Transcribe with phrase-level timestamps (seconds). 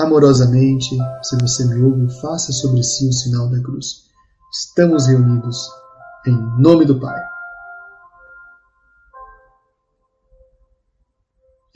[0.00, 4.08] Amorosamente, se você me ouve, faça sobre si o sinal da cruz.
[4.50, 5.68] Estamos reunidos
[6.26, 7.22] em nome do Pai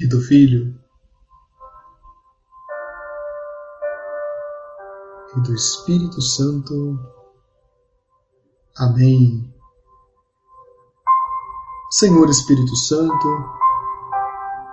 [0.01, 0.75] e do Filho
[5.37, 6.99] e do Espírito Santo.
[8.75, 9.53] Amém.
[11.91, 13.29] Senhor Espírito Santo,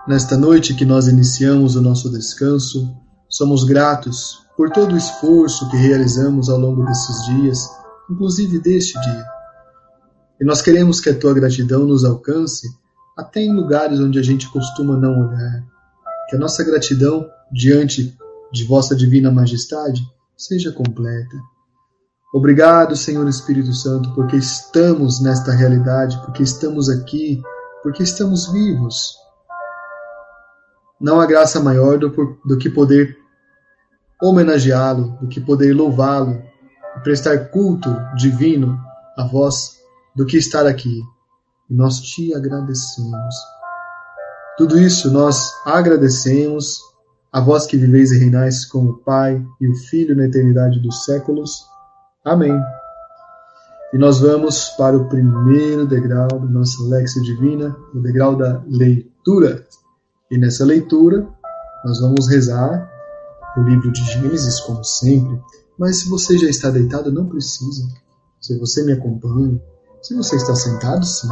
[0.07, 5.77] nesta noite que nós iniciamos o nosso descanso, somos gratos por todo o esforço que
[5.77, 7.69] realizamos ao longo desses dias,
[8.09, 9.25] inclusive deste dia.
[10.39, 12.67] E nós queremos que a tua gratidão nos alcance
[13.17, 15.63] até em lugares onde a gente costuma não olhar.
[16.29, 18.15] Que a nossa gratidão diante
[18.51, 20.01] de vossa divina majestade
[20.35, 21.37] seja completa.
[22.33, 27.41] Obrigado, Senhor Espírito Santo, porque estamos nesta realidade, porque estamos aqui,
[27.83, 29.15] porque estamos vivos.
[30.99, 32.09] Não há graça maior do,
[32.45, 33.20] do que poder
[34.21, 36.41] homenageá-lo, do que poder louvá-lo
[36.97, 38.79] e prestar culto divino
[39.17, 39.79] a vós,
[40.15, 41.01] do que estar aqui
[41.71, 43.35] e nós te agradecemos.
[44.57, 46.81] Tudo isso nós agradecemos
[47.31, 51.05] a vós que viveis e reinais com o Pai e o Filho na eternidade dos
[51.05, 51.65] séculos.
[52.25, 52.53] Amém.
[53.93, 59.65] E nós vamos para o primeiro degrau da nossa Lexia Divina, o degrau da leitura.
[60.29, 61.25] E nessa leitura,
[61.85, 62.90] nós vamos rezar
[63.57, 65.41] o livro de Gênesis, como sempre.
[65.77, 67.87] Mas se você já está deitado, não precisa.
[68.39, 69.61] Se você me acompanha,
[70.01, 71.27] se você está sentado, sim.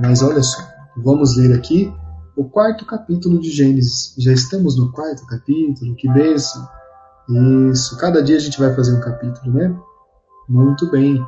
[0.00, 0.62] Mas olha só,
[0.96, 1.92] vamos ler aqui
[2.36, 4.14] o quarto capítulo de Gênesis.
[4.18, 6.68] Já estamos no quarto capítulo, que bênção!
[7.70, 9.76] Isso, cada dia a gente vai fazer um capítulo, né?
[10.48, 11.24] Muito bem.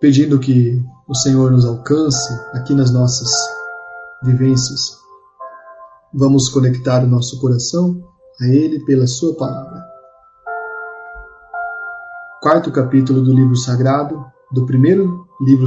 [0.00, 3.30] Pedindo que o Senhor nos alcance aqui nas nossas
[4.22, 4.96] vivências.
[6.12, 8.02] Vamos conectar o nosso coração
[8.40, 9.88] a Ele pela Sua palavra
[12.40, 15.66] quarto capítulo do livro sagrado, do primeiro livro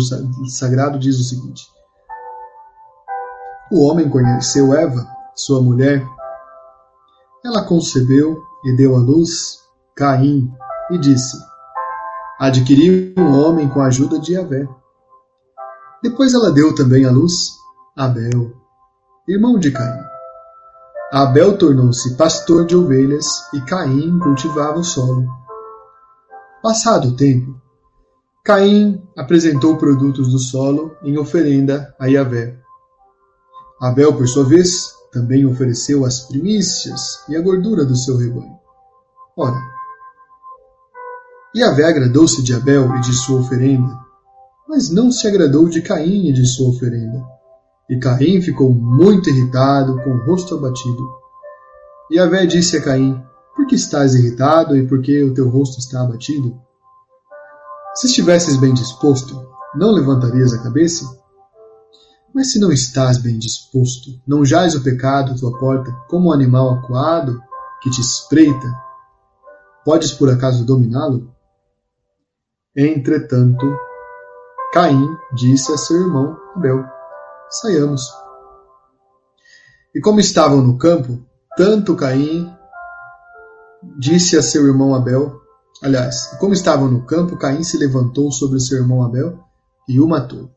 [0.50, 1.68] sagrado, diz o seguinte:
[3.72, 6.06] O homem conheceu Eva, sua mulher.
[7.44, 9.60] Ela concebeu e deu à luz
[9.96, 10.52] Caim
[10.90, 11.38] e disse:
[12.40, 14.68] Adquiri um homem com a ajuda de Avé.
[16.02, 17.52] Depois ela deu também à luz
[17.96, 18.54] Abel,
[19.28, 20.11] irmão de Caim.
[21.14, 25.28] Abel tornou-se pastor de ovelhas e Caim cultivava o solo.
[26.64, 27.60] Passado o tempo,
[28.46, 32.58] Caim apresentou produtos do solo em oferenda a Yahvé.
[33.82, 38.58] Abel, por sua vez, também ofereceu as primícias e a gordura do seu rebanho.
[39.36, 39.62] Ora,
[41.54, 44.00] Yahvé agradou-se de Abel e de sua oferenda,
[44.66, 47.22] mas não se agradou de Caim e de sua oferenda.
[47.92, 51.04] E Caim ficou muito irritado, com o rosto abatido.
[52.10, 53.22] Yahvé disse a Caim:
[53.54, 56.58] por que estás irritado e por que o teu rosto está abatido?
[57.94, 61.06] Se estivesses bem disposto, não levantarias a cabeça?
[62.34, 66.32] Mas se não estás bem disposto, não jaz o pecado à tua porta como um
[66.32, 67.42] animal acuado
[67.82, 68.74] que te espreita,
[69.84, 71.36] podes por acaso dominá-lo?
[72.74, 73.70] Entretanto,
[74.72, 76.86] Caim disse a seu irmão Abel:
[77.52, 78.02] Saiamos.
[79.94, 81.22] E como estavam no campo,
[81.58, 82.50] tanto Caim
[84.00, 85.42] disse a seu irmão Abel,
[85.84, 89.38] aliás, como estavam no campo, Caim se levantou sobre seu irmão Abel
[89.88, 90.50] e o matou.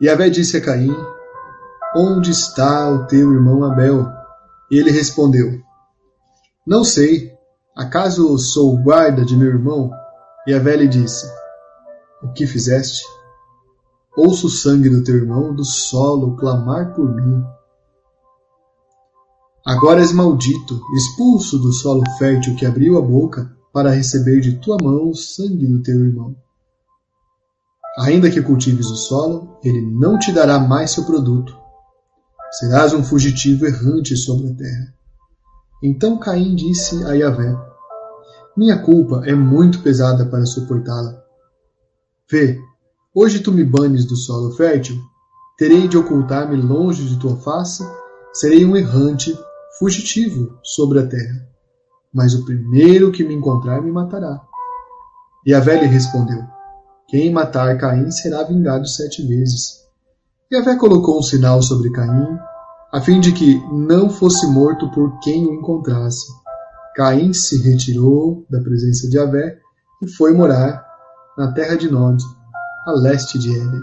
[0.00, 0.94] E Abel disse a Caim:
[1.96, 4.06] Onde está o teu irmão Abel?
[4.70, 5.60] E ele respondeu:
[6.66, 7.34] Não sei.
[7.76, 9.90] Acaso sou guarda de meu irmão?
[10.46, 11.26] E Abel lhe disse:
[12.22, 13.02] O que fizeste?
[14.16, 17.42] Ouço o sangue do teu irmão do solo clamar por mim.
[19.66, 24.76] Agora és maldito, expulso do solo fértil que abriu a boca para receber de tua
[24.80, 26.36] mão o sangue do teu irmão.
[27.98, 31.56] Ainda que cultives o solo, ele não te dará mais seu produto.
[32.52, 34.94] Serás um fugitivo errante sobre a terra.
[35.82, 37.56] Então Caim disse a Yahvé:
[38.56, 41.20] Minha culpa é muito pesada para suportá-la.
[42.30, 42.60] Vê,
[43.14, 45.00] hoje tu me banes do solo fértil,
[45.56, 47.86] terei de ocultar-me longe de tua face,
[48.32, 49.38] serei um errante,
[49.78, 51.48] fugitivo sobre a terra.
[52.12, 54.40] Mas o primeiro que me encontrar me matará.
[55.46, 56.42] E a velha respondeu:
[57.08, 59.84] Quem matar Caim será vingado sete vezes.
[60.50, 62.38] E a velha colocou um sinal sobre Caim,
[62.92, 66.26] a fim de que não fosse morto por quem o encontrasse.
[66.94, 69.58] Caim se retirou da presença de Avé
[70.00, 70.84] e foi morar
[71.36, 72.22] na terra de Nod,
[72.86, 73.82] a leste de Éden.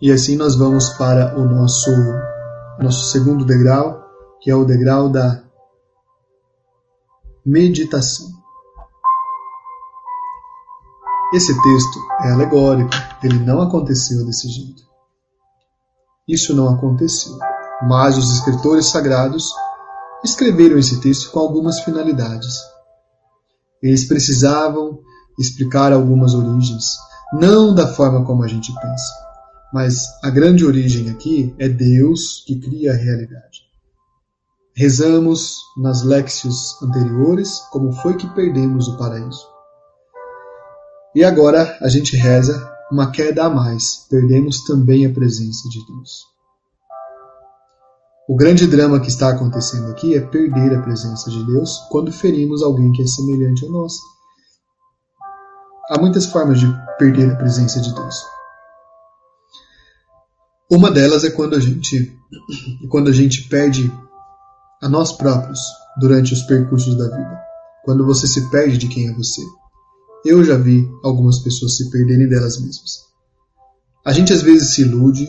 [0.00, 1.90] E assim nós vamos para o nosso,
[2.78, 4.04] nosso segundo degrau,
[4.40, 5.42] que é o degrau da
[7.44, 8.28] meditação.
[11.32, 12.90] Esse texto é alegórico,
[13.22, 14.82] ele não aconteceu desse jeito.
[16.28, 17.38] Isso não aconteceu,
[17.82, 19.50] mas os escritores sagrados
[20.22, 22.73] escreveram esse texto com algumas finalidades.
[23.82, 25.00] Eles precisavam
[25.38, 26.96] explicar algumas origens,
[27.32, 29.12] não da forma como a gente pensa,
[29.72, 33.64] mas a grande origem aqui é Deus que cria a realidade.
[34.76, 39.46] Rezamos nas léxios anteriores como foi que perdemos o paraíso.
[41.14, 46.33] E agora a gente reza uma queda a mais, perdemos também a presença de Deus.
[48.26, 52.62] O grande drama que está acontecendo aqui é perder a presença de Deus quando ferimos
[52.62, 53.92] alguém que é semelhante a nós.
[55.90, 56.66] Há muitas formas de
[56.98, 58.14] perder a presença de Deus.
[60.70, 62.18] Uma delas é quando a gente
[62.88, 63.92] quando a gente perde
[64.82, 65.60] a nós próprios
[66.00, 67.40] durante os percursos da vida.
[67.84, 69.42] Quando você se perde de quem é você.
[70.24, 73.04] Eu já vi algumas pessoas se perderem delas mesmas.
[74.02, 75.28] A gente às vezes se ilude,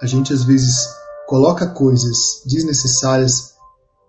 [0.00, 1.03] a gente às vezes
[1.34, 3.54] coloca coisas desnecessárias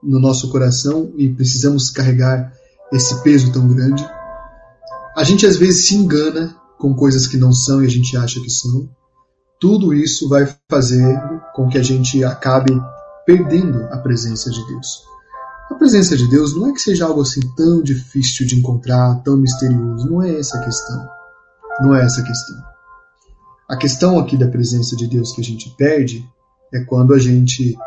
[0.03, 2.53] no nosso coração e precisamos carregar
[2.93, 4.07] esse peso tão grande.
[5.17, 8.39] A gente às vezes se engana com coisas que não são e a gente acha
[8.39, 8.87] que são.
[9.59, 12.79] Tudo isso vai fazendo com que a gente acabe
[13.25, 15.01] perdendo a presença de Deus.
[15.71, 19.35] A presença de Deus não é que seja algo assim tão difícil de encontrar, tão
[19.35, 20.07] misterioso.
[20.07, 21.07] Não é essa a questão.
[21.81, 22.55] Não é essa a questão.
[23.67, 26.23] A questão aqui da presença de Deus que a gente perde
[26.75, 27.77] é quando a gente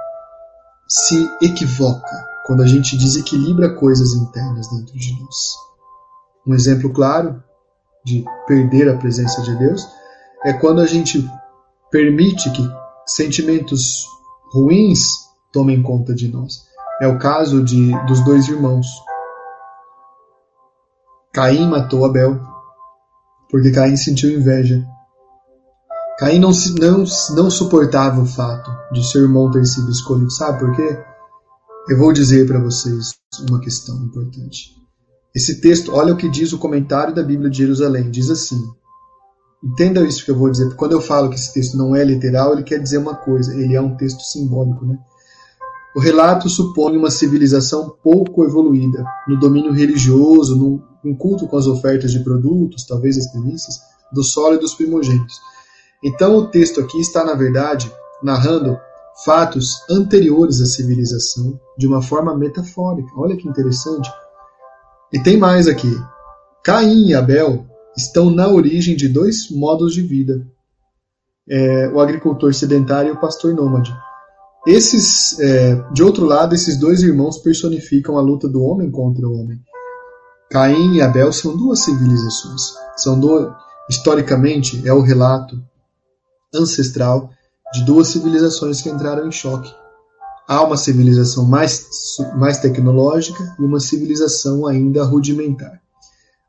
[0.89, 5.55] se equivoca, quando a gente desequilibra coisas internas dentro de nós.
[6.47, 7.43] Um exemplo claro
[8.03, 9.87] de perder a presença de Deus
[10.43, 11.29] é quando a gente
[11.91, 12.63] permite que
[13.05, 14.07] sentimentos
[14.53, 15.01] ruins
[15.53, 16.67] tomem conta de nós.
[17.03, 18.87] É o caso de, dos dois irmãos.
[21.35, 22.41] Caim matou Abel
[23.51, 24.83] porque Caim sentiu inveja.
[26.19, 26.51] Caim não,
[26.81, 27.05] não,
[27.37, 30.31] não suportava o fato de seu irmão ter sido escolhido.
[30.33, 30.99] Sabe por quê?
[31.89, 33.15] Eu vou dizer para vocês
[33.49, 34.77] uma questão importante.
[35.35, 38.11] Esse texto, olha o que diz o comentário da Bíblia de Jerusalém.
[38.11, 38.61] Diz assim:
[39.63, 40.75] Entenda isso que eu vou dizer.
[40.75, 43.55] Quando eu falo que esse texto não é literal, ele quer dizer uma coisa.
[43.55, 44.99] Ele é um texto simbólico, né?
[45.95, 52.13] O relato supõe uma civilização pouco evoluída, no domínio religioso, no, culto com as ofertas
[52.13, 53.77] de produtos, talvez as primícias,
[54.55, 55.41] e dos primogênitos.
[56.03, 57.93] Então o texto aqui está, na verdade,
[58.23, 58.79] narrando
[59.25, 63.11] fatos anteriores à civilização de uma forma metafórica.
[63.17, 64.09] Olha que interessante.
[65.13, 65.93] E tem mais aqui.
[66.65, 70.47] Caim e Abel estão na origem de dois modos de vida:
[71.49, 73.93] é, o agricultor sedentário e o pastor nômade.
[74.67, 79.33] Esses, é, de outro lado, esses dois irmãos personificam a luta do homem contra o
[79.33, 79.59] homem.
[80.51, 82.75] Caim e Abel são duas civilizações.
[82.97, 83.53] São do,
[83.89, 85.61] historicamente é o relato
[86.55, 87.31] ancestral
[87.73, 89.73] de duas civilizações que entraram em choque.
[90.49, 91.87] Há uma civilização mais,
[92.37, 95.81] mais tecnológica e uma civilização ainda rudimentar.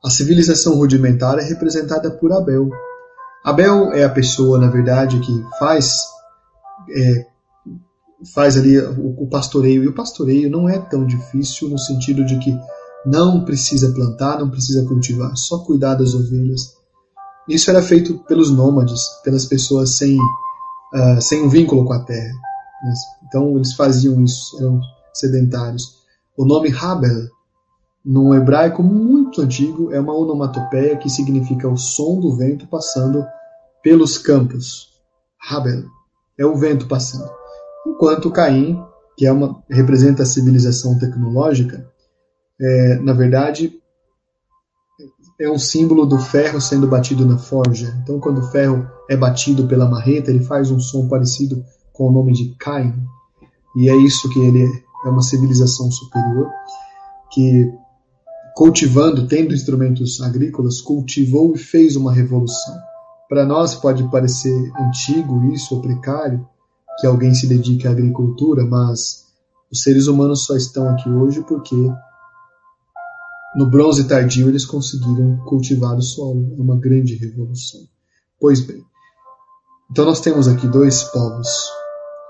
[0.03, 2.69] A civilização rudimentar é representada por Abel.
[3.43, 6.07] Abel é a pessoa, na verdade, que faz
[6.95, 7.25] é,
[8.33, 9.83] faz ali o, o pastoreio.
[9.83, 12.57] E o pastoreio não é tão difícil no sentido de que
[13.05, 16.78] não precisa plantar, não precisa cultivar, só cuidar das ovelhas.
[17.49, 22.33] Isso era feito pelos nômades, pelas pessoas sem, uh, sem um vínculo com a terra.
[23.27, 24.79] Então eles faziam isso, eram
[25.13, 25.99] sedentários.
[26.37, 27.27] O nome Habel,
[28.05, 33.25] num hebraico muito antigo, é uma onomatopeia que significa o som do vento passando
[33.83, 34.87] pelos campos.
[35.49, 35.83] Habel
[36.37, 37.39] é o vento passando
[37.89, 38.81] enquanto Caim,
[39.17, 41.85] que é uma, representa a civilização tecnológica,
[42.59, 43.78] é, na verdade
[45.39, 47.97] é um símbolo do ferro sendo batido na forja.
[48.03, 52.11] Então, quando o ferro é batido pela marreta, ele faz um som parecido com o
[52.11, 52.93] nome de Caim.
[53.77, 54.65] E é isso que ele
[55.05, 56.49] é uma civilização superior
[57.31, 57.71] que
[58.55, 62.75] cultivando, tendo instrumentos agrícolas, cultivou e fez uma revolução.
[63.29, 66.45] Para nós pode parecer antigo isso ou precário
[66.99, 69.23] que alguém se dedique à agricultura, mas
[69.71, 71.75] os seres humanos só estão aqui hoje porque
[73.55, 76.55] no bronze tardio eles conseguiram cultivar o solo.
[76.57, 77.81] É uma grande revolução.
[78.39, 78.83] Pois bem,
[79.91, 81.47] então nós temos aqui dois povos,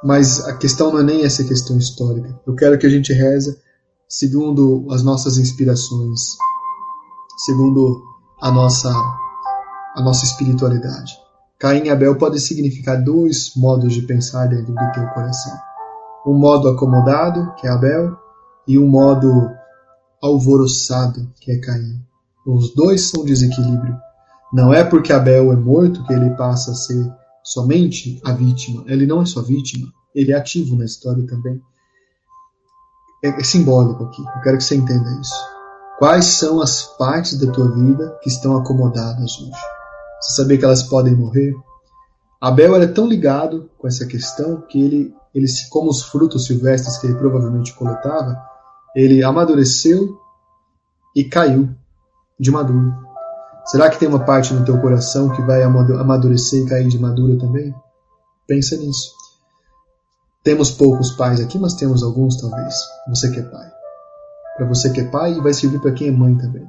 [0.03, 2.39] mas a questão não é nem essa questão histórica.
[2.47, 3.59] Eu quero que a gente reza
[4.07, 6.21] segundo as nossas inspirações,
[7.45, 8.03] segundo
[8.41, 8.89] a nossa
[9.95, 11.13] a nossa espiritualidade.
[11.59, 15.57] Caim e Abel podem significar dois modos de pensar dentro do teu coração.
[16.25, 18.15] Um modo acomodado, que é Abel,
[18.65, 19.51] e um modo
[20.21, 22.01] alvoroçado, que é Caim.
[22.45, 23.97] Os dois são desequilíbrio.
[24.51, 27.11] Não é porque Abel é morto que ele passa a ser
[27.43, 28.83] somente a vítima.
[28.88, 31.61] Ele não é só vítima, ele é ativo na história também.
[33.23, 35.59] É, é simbólico aqui, eu quero que você entenda isso.
[35.99, 39.51] Quais são as partes da tua vida que estão acomodadas hoje?
[40.21, 41.53] Você sabia que elas podem morrer?
[42.41, 47.07] Abel era tão ligado com essa questão que ele, ele como os frutos silvestres que
[47.07, 48.41] ele provavelmente coletava,
[48.96, 50.17] ele amadureceu
[51.15, 51.69] e caiu
[52.39, 52.93] de maduro.
[53.65, 57.38] Será que tem uma parte no teu coração que vai amadurecer e cair de madura
[57.38, 57.74] também?
[58.48, 59.13] Pensa nisso.
[60.43, 62.74] Temos poucos pais aqui, mas temos alguns talvez.
[63.10, 63.72] Você que é pai.
[64.55, 66.67] Para você que é pai e vai servir para quem é mãe também.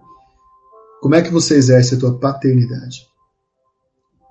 [1.01, 3.09] Como é que você exerce a tua paternidade?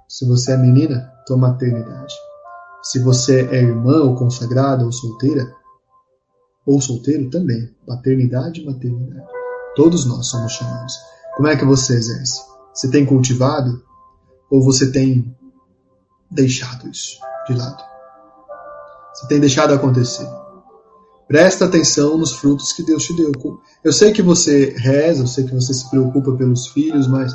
[0.07, 2.13] Se você é menina, tua maternidade.
[2.83, 5.51] Se você é irmã ou consagrada ou solteira,
[6.69, 9.27] ou solteiro também, paternidade maternidade.
[9.75, 10.93] Todos nós somos chamados.
[11.35, 12.39] Como é que você exerce?
[12.71, 13.83] Você tem cultivado
[14.51, 15.35] ou você tem
[16.29, 17.83] deixado isso de lado?
[19.15, 20.27] Você tem deixado acontecer.
[21.27, 23.31] Presta atenção nos frutos que Deus te deu.
[23.83, 27.33] Eu sei que você reza, eu sei que você se preocupa pelos filhos, mas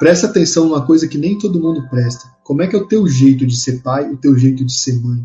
[0.00, 2.24] presta atenção numa coisa que nem todo mundo presta.
[2.42, 5.00] Como é que é o teu jeito de ser pai, o teu jeito de ser
[5.00, 5.24] mãe?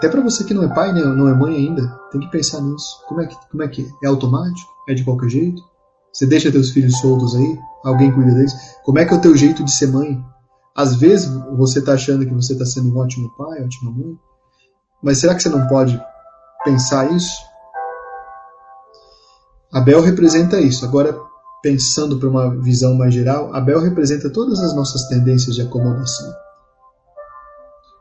[0.00, 2.58] Até para você que não é pai, né, não é mãe ainda, tem que pensar
[2.62, 3.04] nisso.
[3.06, 4.06] Como é que, como é, que é?
[4.06, 4.72] É automático?
[4.88, 5.62] É de qualquer jeito?
[6.10, 7.58] Você deixa teus filhos soltos aí?
[7.84, 8.54] Alguém cuida deles?
[8.82, 10.18] Como é que é o teu jeito de ser mãe?
[10.74, 14.18] Às vezes você está achando que você está sendo um ótimo pai, ótima mãe,
[15.02, 16.02] mas será que você não pode
[16.64, 17.36] pensar isso?
[19.70, 20.82] Abel representa isso.
[20.82, 21.14] Agora,
[21.62, 26.32] pensando para uma visão mais geral, Abel representa todas as nossas tendências de acomodação.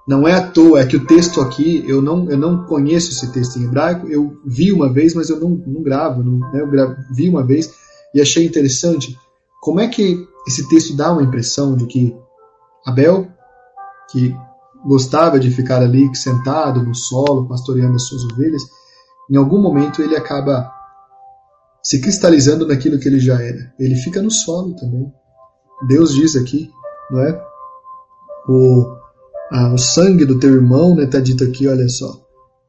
[0.09, 3.31] Não é à toa, é que o texto aqui, eu não, eu não conheço esse
[3.31, 6.61] texto em hebraico, eu vi uma vez, mas eu não, não gravo, não, né?
[6.61, 7.71] eu gravo, vi uma vez
[8.11, 9.15] e achei interessante
[9.61, 12.17] como é que esse texto dá uma impressão de que
[12.87, 13.27] Abel,
[14.09, 14.35] que
[14.83, 18.63] gostava de ficar ali sentado no solo, pastoreando as suas ovelhas,
[19.29, 20.71] em algum momento ele acaba
[21.83, 23.71] se cristalizando naquilo que ele já era.
[23.77, 25.13] Ele fica no solo também.
[25.87, 26.67] Deus diz aqui,
[27.11, 27.39] não é?
[28.47, 28.98] O
[29.51, 32.21] ah, o sangue do teu irmão, né, tá dito aqui, olha só.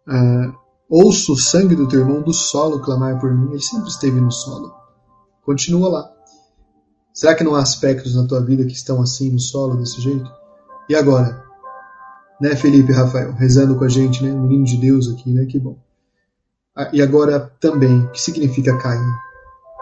[0.09, 0.53] Ah,
[0.89, 3.51] ouço o sangue do teu irmão do solo clamar por mim.
[3.51, 4.73] Ele sempre esteve no solo.
[5.45, 6.11] Continua lá.
[7.13, 10.31] Será que não há aspectos na tua vida que estão assim no solo, desse jeito?
[10.89, 11.45] E agora?
[12.41, 14.33] Né, Felipe Rafael, rezando com a gente, né?
[14.33, 15.45] Menino de Deus aqui, né?
[15.45, 15.77] Que bom.
[16.75, 19.05] Ah, e agora também, o que significa Caim?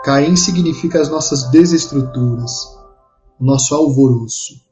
[0.03, 2.51] Caim significa as nossas desestruturas,
[3.39, 4.68] o nosso alvoroço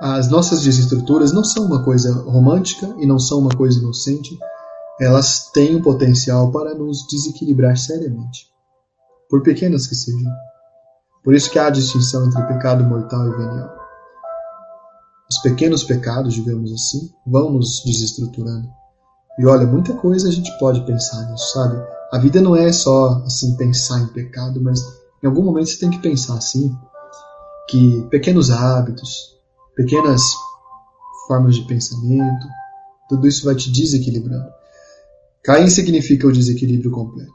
[0.00, 4.36] as nossas desestruturas não são uma coisa romântica e não são uma coisa inocente,
[5.00, 8.46] elas têm o potencial para nos desequilibrar seriamente,
[9.28, 10.32] por pequenas que sejam.
[11.22, 13.74] Por isso que há a distinção entre pecado mortal e venial.
[15.30, 18.68] Os pequenos pecados, digamos assim, vão nos desestruturando.
[19.38, 21.82] E olha, muita coisa a gente pode pensar nisso, sabe?
[22.12, 24.80] A vida não é só assim pensar em pecado, mas
[25.22, 26.76] em algum momento você tem que pensar assim
[27.68, 29.34] que pequenos hábitos,
[29.76, 30.22] pequenas
[31.26, 32.46] formas de pensamento,
[33.08, 34.48] tudo isso vai te desequilibrando.
[35.42, 37.32] Caim significa o desequilíbrio completo.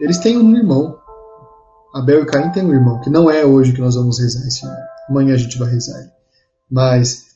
[0.00, 0.98] Eles têm um irmão.
[1.92, 4.64] Abel e Caim têm um irmão, que não é hoje que nós vamos rezar esse
[4.64, 4.80] irmão.
[5.08, 6.10] Amanhã a gente vai rezar ele.
[6.70, 7.30] Mas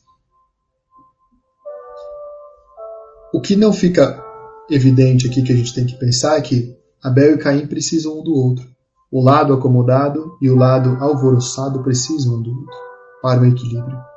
[3.32, 4.22] o que não fica
[4.70, 8.22] evidente aqui que a gente tem que pensar é que Abel e Caim precisam um
[8.22, 8.64] do outro.
[9.10, 12.76] O lado acomodado e o lado alvoroçado precisam um do outro
[13.20, 14.13] para o equilíbrio.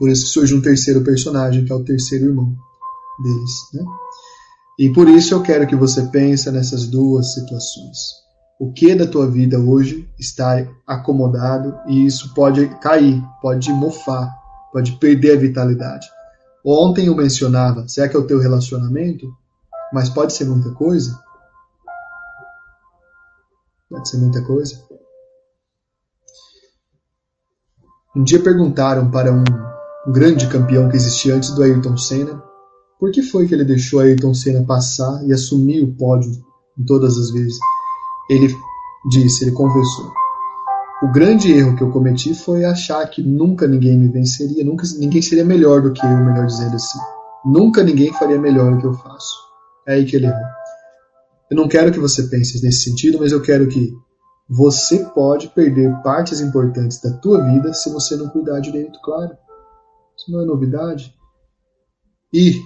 [0.00, 2.56] Por isso surge um terceiro personagem, que é o terceiro irmão
[3.22, 3.52] deles.
[3.74, 3.84] Né?
[4.78, 7.98] E por isso eu quero que você pense nessas duas situações.
[8.58, 14.34] O que da tua vida hoje está acomodado e isso pode cair, pode mofar,
[14.72, 16.08] pode perder a vitalidade.
[16.64, 19.30] Ontem eu mencionava, será que é o teu relacionamento?
[19.92, 21.22] Mas pode ser muita coisa?
[23.90, 24.82] Pode ser muita coisa.
[28.16, 29.44] Um dia perguntaram para um,
[30.06, 32.42] um grande campeão que existia antes do Ayrton Senna
[32.98, 36.30] por que foi que ele deixou Ayrton Senna passar e assumir o pódio
[36.78, 37.58] em todas as vezes.
[38.28, 38.54] Ele
[39.10, 40.12] disse, ele confessou:
[41.02, 45.22] o grande erro que eu cometi foi achar que nunca ninguém me venceria, nunca ninguém
[45.22, 46.98] seria melhor do que eu, melhor dizendo assim.
[47.44, 49.34] Nunca ninguém faria melhor o que eu faço.
[49.88, 50.38] É aí que ele errou.
[51.50, 53.92] Eu não quero que você pense nesse sentido, mas eu quero que
[54.48, 59.30] você pode perder partes importantes da tua vida se você não cuidar direito, claro.
[60.20, 61.14] Isso não é novidade.
[62.32, 62.60] E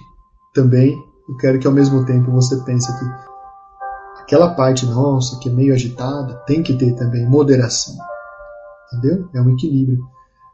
[0.53, 0.93] também
[1.29, 3.05] eu quero que ao mesmo tempo você pense que
[4.21, 7.95] aquela parte nossa que é meio agitada tem que ter também moderação.
[8.91, 9.29] Entendeu?
[9.33, 10.05] É um equilíbrio.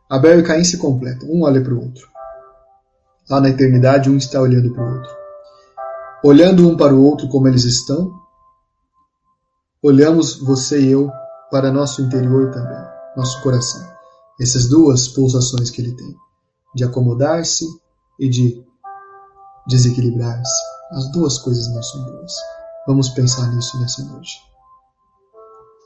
[0.08, 2.08] Abel e Caim se completam, um olha para o outro.
[3.28, 5.12] Lá na eternidade, um está olhando para o outro.
[6.24, 8.14] Olhando um para o outro como eles estão,
[9.82, 11.10] olhamos você e eu
[11.50, 12.86] para nosso interior também,
[13.18, 13.82] nosso coração.
[14.40, 16.16] Essas duas pulsações que ele tem,
[16.76, 17.66] de acomodar-se
[18.20, 18.64] e de
[19.68, 20.62] desequilibrar-se.
[20.92, 22.34] As duas coisas não são boas.
[22.88, 24.40] Vamos pensar nisso nessa noite.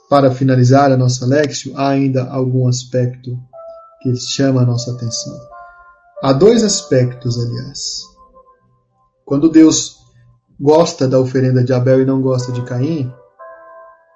[0.09, 3.37] Para finalizar a nossa Lexio, há ainda algum aspecto
[4.01, 5.35] que chama a nossa atenção.
[6.21, 8.01] Há dois aspectos, aliás.
[9.25, 9.97] Quando Deus
[10.59, 13.11] gosta da oferenda de Abel e não gosta de Caim,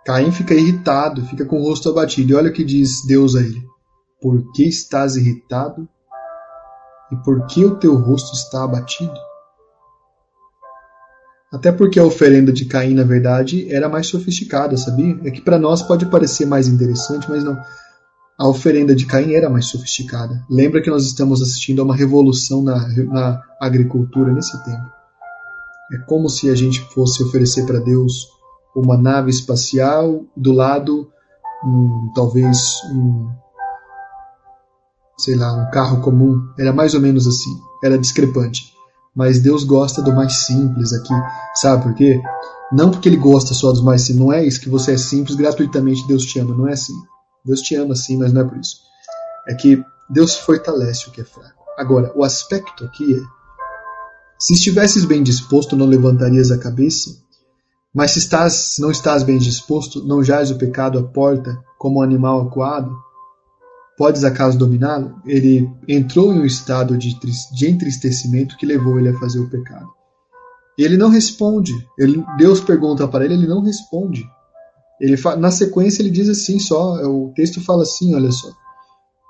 [0.06, 2.32] Caim fica irritado, fica com o rosto abatido.
[2.32, 3.62] E olha o que diz Deus a ele:
[4.22, 5.88] Por que estás irritado?
[7.12, 9.14] E por que o teu rosto está abatido?
[11.52, 15.20] Até porque a oferenda de Caim, na verdade, era mais sofisticada, sabia?
[15.24, 17.58] É que para nós pode parecer mais interessante, mas não.
[18.38, 20.46] A oferenda de Caim era mais sofisticada.
[20.50, 24.86] Lembra que nós estamos assistindo a uma revolução na, na agricultura nesse tempo.
[25.92, 28.28] É como se a gente fosse oferecer para Deus
[28.76, 31.12] uma nave espacial, do lado,
[31.66, 32.58] um, talvez
[32.94, 33.28] um,
[35.20, 36.42] sei lá, um carro comum.
[36.58, 37.60] Era mais ou menos assim.
[37.84, 38.80] Era discrepante
[39.16, 41.14] mas Deus gosta do mais simples aqui.
[41.56, 42.22] Sabe por quê?
[42.72, 45.36] Não porque ele gosta só dos mais simples, não é isso que você é simples,
[45.36, 46.94] gratuitamente Deus te ama, não é assim.
[47.44, 48.78] Deus te ama sim, mas não é por isso.
[49.48, 51.64] É que Deus fortalece o que é fraco.
[51.78, 53.22] Agora, o aspecto aqui é:
[54.40, 57.10] se estivesses bem disposto, não levantarias a cabeça,
[57.94, 62.04] mas se estás, não estás bem disposto, não jaz o pecado à porta como um
[62.04, 62.96] animal acuado,
[64.00, 65.22] Podes acaso dominá-lo?
[65.26, 67.20] Ele entrou em um estado de,
[67.52, 69.90] de entristecimento que levou ele a fazer o pecado.
[70.78, 71.74] E ele não responde.
[71.98, 74.26] Ele, Deus pergunta para ele, ele não responde.
[75.02, 78.48] Ele na sequência ele diz assim só, é, o texto fala assim, olha só.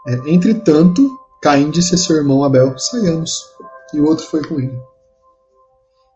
[0.07, 3.43] É, Entretanto, Caim disse a seu irmão Abel, saiamos.
[3.91, 4.79] E o outro foi com ele.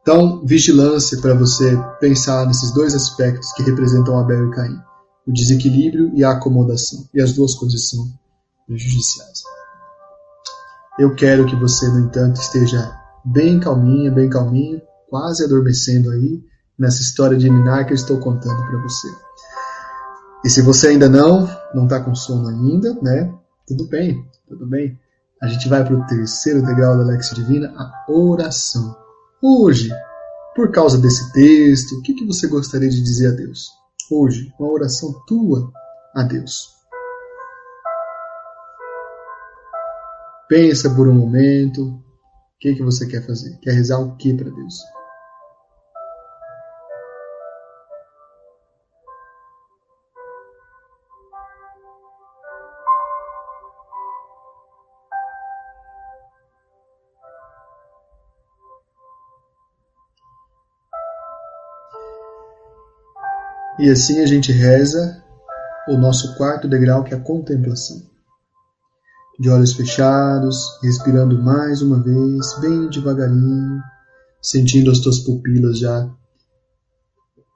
[0.03, 4.77] Então, vigilância para você pensar nesses dois aspectos que representam Abel e Caim:
[5.25, 7.03] o desequilíbrio e a acomodação.
[7.15, 8.05] E as duas coisas são
[10.99, 16.43] Eu quero que você, no entanto, esteja bem calminha, bem calminho, quase adormecendo aí
[16.77, 19.07] nessa história de Minar que eu estou contando para você.
[20.45, 23.33] E se você ainda não, não está com sono ainda, né?
[23.65, 24.99] Tudo bem, tudo bem.
[25.41, 28.95] A gente vai para o terceiro degrau da Lexia Divina, a oração.
[29.41, 29.89] Hoje,
[30.55, 33.69] por causa desse texto, o que, que você gostaria de dizer a Deus?
[34.11, 35.71] Hoje, uma oração tua
[36.13, 36.69] a Deus.
[40.47, 41.83] Pensa por um momento.
[41.83, 42.03] O
[42.59, 43.57] que, que você quer fazer?
[43.59, 44.75] Quer rezar o que para Deus?
[63.79, 65.23] E assim a gente reza
[65.87, 68.12] o nosso quarto degrau, que é a contemplação
[69.39, 73.81] de olhos fechados, respirando mais uma vez, bem devagarinho,
[74.41, 76.09] sentindo as tuas pupilas já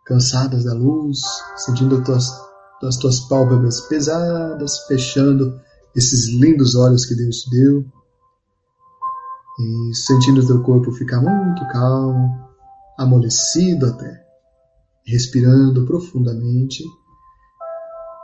[0.06, 1.20] cansadas da luz,
[1.58, 2.42] sentindo as tuas,
[2.84, 5.60] as tuas pálpebras pesadas, fechando
[5.96, 7.86] esses lindos olhos que Deus te deu.
[9.60, 12.48] E sentindo o teu corpo ficar muito calmo,
[12.98, 14.24] amolecido até,
[15.06, 16.84] respirando profundamente.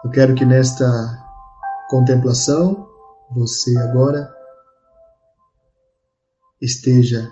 [0.03, 0.87] Eu quero que nesta
[1.89, 2.92] contemplação
[3.35, 4.33] você agora
[6.61, 7.31] esteja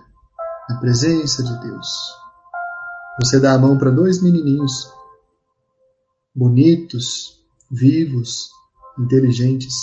[0.70, 1.88] na presença de Deus.
[3.24, 4.92] Você dá a mão para dois menininhos
[6.36, 8.50] bonitos, vivos,
[8.98, 9.76] inteligentes.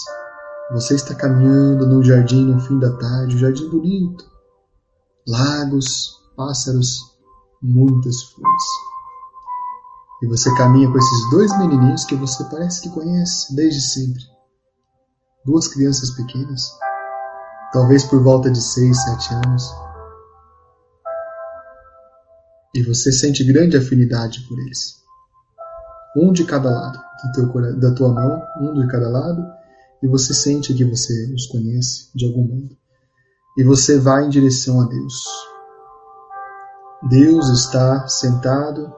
[0.72, 4.24] Você está caminhando num jardim no fim da tarde, um jardim bonito,
[5.26, 7.16] lagos, pássaros,
[7.62, 8.64] muitas flores.
[10.22, 14.37] E você caminha com esses dois menininhos que você parece que conhece desde sempre.
[15.48, 16.76] Duas crianças pequenas,
[17.72, 19.62] talvez por volta de seis, sete anos.
[22.74, 25.02] E você sente grande afinidade por eles.
[26.14, 27.00] Um de cada lado
[27.32, 29.42] teu, da tua mão, um de cada lado,
[30.02, 32.76] e você sente que você os conhece de algum modo.
[33.56, 35.24] E você vai em direção a Deus.
[37.08, 38.92] Deus está sentado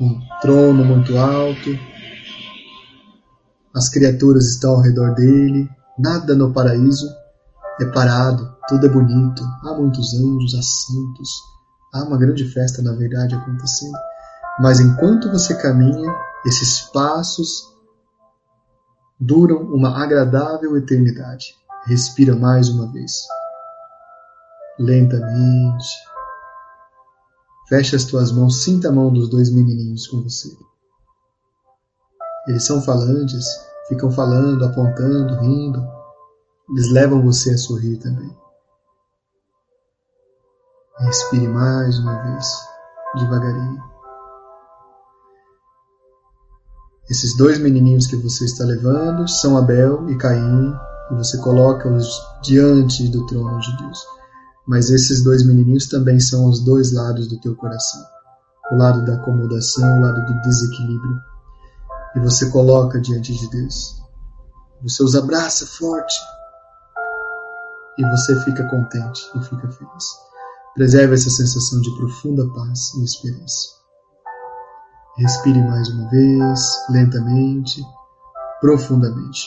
[0.00, 1.70] um trono muito alto,
[3.78, 7.08] as criaturas estão ao redor dele, nada no paraíso
[7.80, 11.30] é parado, tudo é bonito, há muitos anjos, há santos,
[11.94, 13.96] há uma grande festa na verdade acontecendo.
[14.58, 16.12] Mas enquanto você caminha,
[16.44, 17.62] esses passos
[19.20, 21.54] duram uma agradável eternidade.
[21.86, 23.12] Respira mais uma vez.
[24.76, 25.86] Lentamente,
[27.68, 30.48] Feche as tuas mãos, sinta a mão dos dois menininhos com você.
[32.48, 33.44] Eles são falantes,
[33.88, 35.82] ficam falando, apontando, rindo.
[36.70, 38.30] Eles levam você a sorrir também.
[40.98, 42.46] Respire mais uma vez,
[43.16, 43.82] devagarinho.
[47.08, 50.74] Esses dois menininhos que você está levando são Abel e Caim,
[51.10, 52.06] e você coloca-os
[52.42, 53.98] diante do trono de Deus.
[54.66, 58.02] Mas esses dois menininhos também são os dois lados do teu coração.
[58.70, 61.27] O lado da acomodação, o lado do desequilíbrio.
[62.18, 64.02] E você coloca diante de Deus.
[64.82, 66.16] Você os abraça forte.
[67.96, 70.04] E você fica contente e fica feliz.
[70.74, 73.68] Preserve essa sensação de profunda paz e esperança.
[75.16, 77.80] Respire mais uma vez, lentamente,
[78.60, 79.46] profundamente.